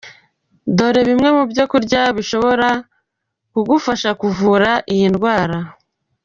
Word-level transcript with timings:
Dore 0.77 1.01
bimwe 1.09 1.29
mu 1.37 1.43
byo 1.51 1.63
kurya 1.71 2.01
bishobora 2.17 2.69
kugufasha 3.53 4.09
kuvura 4.21 4.71
iyi 4.93 5.05
ndwara. 5.13 5.57